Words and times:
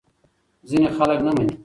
ځینې 0.69 0.89
خلک 0.97 1.19
نه 1.25 1.31
مني. 1.35 1.53